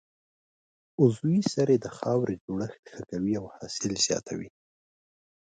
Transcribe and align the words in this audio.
عضوي 1.01 1.39
سرې 1.53 1.77
د 1.81 1.87
خاورې 1.97 2.35
جوړښت 2.43 2.83
ښه 2.93 3.01
کوي 3.09 3.33
او 3.39 3.45
حاصل 3.55 3.93
زیاتوي. 4.05 4.49